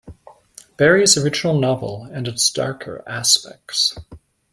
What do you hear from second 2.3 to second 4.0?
darker aspects.